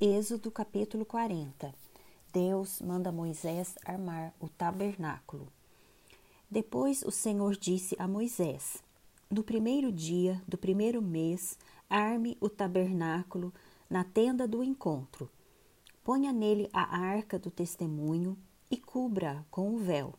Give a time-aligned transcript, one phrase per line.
[0.00, 1.74] Êxodo capítulo 40
[2.32, 5.48] Deus manda Moisés armar o tabernáculo.
[6.48, 8.80] Depois o Senhor disse a Moisés:
[9.28, 11.58] No primeiro dia do primeiro mês,
[11.90, 13.52] arme o tabernáculo
[13.90, 15.28] na tenda do encontro.
[16.04, 18.38] Ponha nele a arca do testemunho
[18.70, 20.14] e cubra com o véu.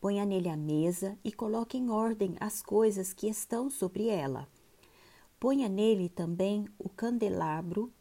[0.00, 4.48] Ponha nele a mesa e coloque em ordem as coisas que estão sobre ela.
[5.38, 7.92] Ponha nele também o candelabro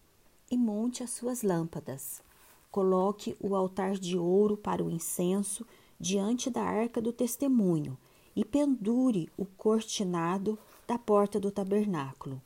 [0.54, 2.22] e monte as suas lâmpadas.
[2.70, 5.66] Coloque o altar de ouro para o incenso
[6.00, 7.98] diante da arca do testemunho
[8.36, 12.40] e pendure o cortinado da porta do tabernáculo.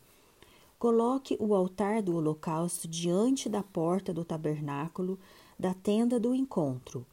[0.80, 5.20] Coloque o altar do holocausto diante da porta do tabernáculo
[5.60, 7.06] da tenda do encontro.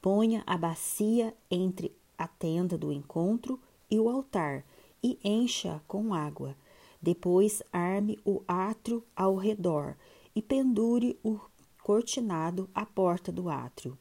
[0.00, 3.58] Ponha a bacia entre a tenda do encontro
[3.90, 4.64] e o altar
[5.02, 6.54] e encha com água.
[7.02, 9.96] Depois arme o átrio ao redor
[10.40, 11.38] e pendure o
[11.82, 13.98] cortinado à porta do átrio.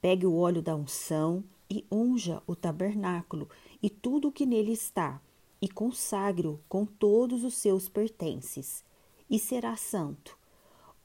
[0.00, 3.48] Pegue o óleo da unção e unja o tabernáculo
[3.82, 5.20] e tudo o que nele está,
[5.60, 8.84] e consagre-o com todos os seus pertences,
[9.28, 10.38] e será santo.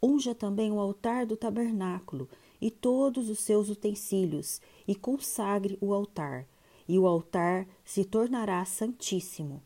[0.03, 2.29] Unja também o altar do tabernáculo
[2.61, 6.45] e todos os seus utensílios, e consagre o altar,
[6.87, 9.63] e o altar se tornará santíssimo.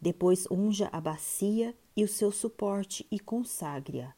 [0.00, 4.16] Depois unja a bacia e o seu suporte e consagre-a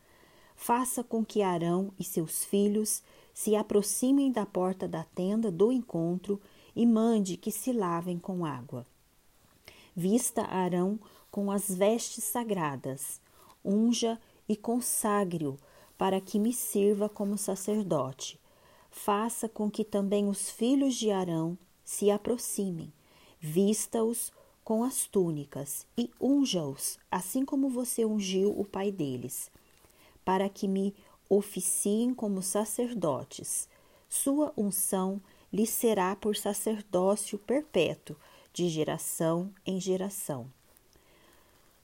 [0.61, 6.39] faça com que Arão e seus filhos se aproximem da porta da tenda do encontro
[6.77, 8.87] e mande que se lavem com água.
[9.97, 13.23] Vista Arão com as vestes sagradas,
[13.65, 15.59] unja e consagre-o
[15.97, 18.39] para que me sirva como sacerdote.
[18.91, 22.93] Faça com que também os filhos de Arão se aproximem,
[23.41, 24.31] vista-os
[24.63, 29.51] com as túnicas e unja-os, assim como você ungiu o pai deles
[30.31, 30.95] para que me
[31.29, 33.69] oficiem como sacerdotes.
[34.09, 35.21] Sua unção
[35.53, 38.15] lhe será por sacerdócio perpétuo,
[38.53, 40.47] de geração em geração.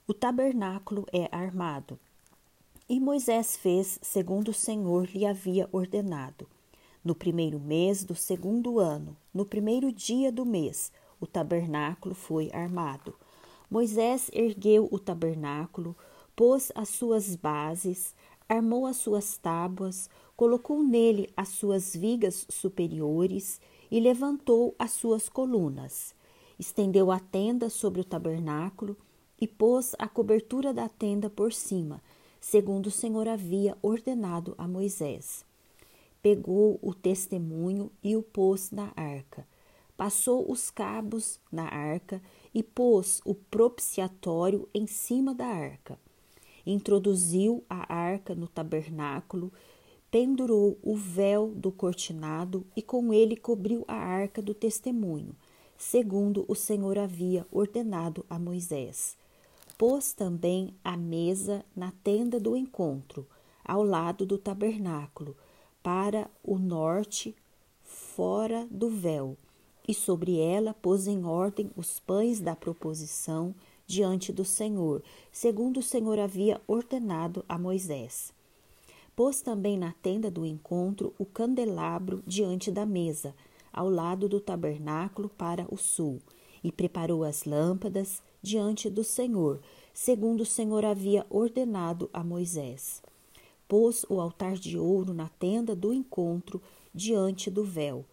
[0.07, 1.99] O tabernáculo é armado.
[2.87, 6.47] E Moisés fez segundo o Senhor lhe havia ordenado.
[7.03, 13.13] No primeiro mês do segundo ano, no primeiro dia do mês, o tabernáculo foi armado.
[13.69, 15.93] Moisés ergueu o tabernáculo,
[16.33, 18.15] pôs as suas bases,
[18.49, 23.59] armou as suas tábuas, colocou nele as suas vigas superiores
[23.91, 26.15] e levantou as suas colunas.
[26.57, 28.97] Estendeu a tenda sobre o tabernáculo
[29.39, 32.01] e pôs a cobertura da tenda por cima,
[32.39, 35.45] segundo o Senhor havia ordenado a Moisés.
[36.21, 39.47] Pegou o testemunho e o pôs na arca.
[39.95, 42.21] Passou os cabos na arca
[42.53, 45.99] e pôs o propiciatório em cima da arca
[46.71, 49.51] introduziu a arca no tabernáculo,
[50.11, 55.35] pendurou o véu do cortinado e com ele cobriu a arca do testemunho,
[55.77, 59.17] segundo o Senhor havia ordenado a Moisés.
[59.77, 63.27] Pôs também a mesa na tenda do encontro,
[63.63, 65.35] ao lado do tabernáculo,
[65.83, 67.35] para o norte,
[67.83, 69.37] fora do véu,
[69.87, 73.53] e sobre ela pôs em ordem os pães da proposição
[73.87, 78.33] diante do Senhor, segundo o Senhor havia ordenado a Moisés.
[79.15, 83.33] Pôs também na tenda do encontro o candelabro diante da mesa,
[83.73, 86.19] ao lado do tabernáculo para o sul,
[86.63, 89.59] e preparou as lâmpadas diante do Senhor,
[89.93, 93.01] segundo o Senhor havia ordenado a Moisés.
[93.67, 96.61] Pôs o altar de ouro na tenda do encontro
[96.93, 98.05] diante do véu,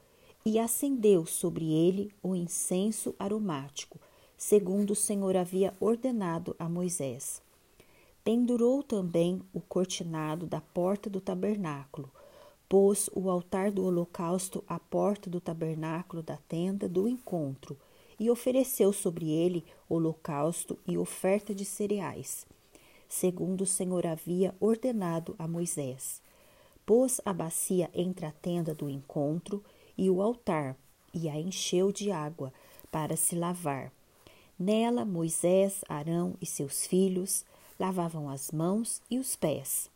[0.47, 3.99] e acendeu sobre ele o incenso aromático,
[4.47, 7.41] segundo o Senhor havia ordenado a Moisés.
[8.23, 12.11] Pendurou também o cortinado da porta do tabernáculo,
[12.69, 17.75] pôs o altar do holocausto à porta do tabernáculo da tenda do encontro
[18.21, 22.47] e ofereceu sobre ele holocausto e oferta de cereais,
[23.09, 26.21] segundo o Senhor havia ordenado a Moisés.
[26.85, 29.65] Pôs a bacia entre a tenda do encontro
[29.97, 30.77] e o altar
[31.15, 32.53] e a encheu de água
[32.91, 33.91] para se lavar.
[34.59, 37.45] Nela, Moisés, Arão e seus filhos
[37.79, 39.91] lavavam as mãos e os pés,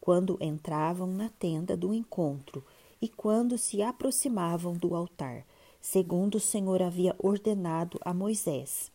[0.00, 2.64] quando entravam na tenda do encontro
[3.00, 5.44] e quando se aproximavam do altar,
[5.82, 8.90] segundo o Senhor havia ordenado a Moisés.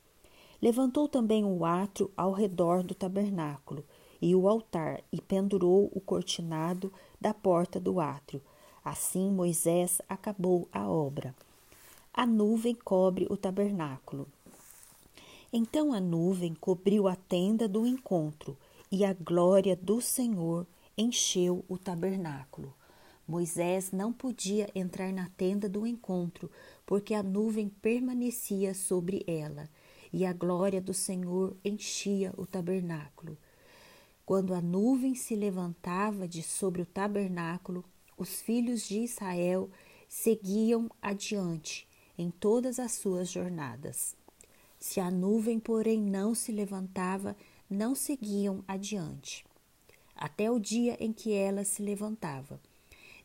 [0.60, 3.84] Levantou também o átrio ao redor do tabernáculo
[4.19, 6.92] e o altar e pendurou o cortinado
[7.22, 8.42] da porta do átrio.
[8.84, 11.36] Assim Moisés acabou a obra.
[12.12, 14.28] A nuvem cobre o tabernáculo
[15.57, 18.57] então a nuvem cobriu a tenda do encontro,
[18.92, 20.68] e a glória do Senhor
[20.98, 22.75] encheu o tabernáculo.
[23.25, 26.52] Moisés não podia entrar na tenda do encontro,
[26.86, 29.69] porque a nuvem permanecia sobre ela,
[30.12, 33.38] e a glória do Senhor enchia o tabernáculo.
[34.25, 37.86] Quando a nuvem se levantava de sobre o tabernáculo,
[38.18, 39.69] os filhos de Israel
[40.10, 41.88] seguiam adiante
[42.18, 44.18] em todas as suas jornadas.
[44.87, 47.35] Se a nuvem, porém, não se levantava,
[47.67, 49.43] não seguiam adiante,
[50.15, 52.61] até o dia em que ela se levantava.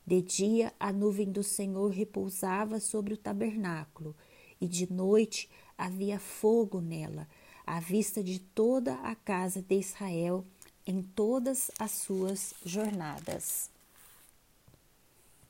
[0.03, 4.15] De dia a nuvem do Senhor repousava sobre o tabernáculo,
[4.59, 5.47] e de noite
[5.77, 7.27] havia fogo nela,
[7.63, 10.43] à vista de toda a casa de Israel
[10.83, 13.69] em todas as suas jornadas.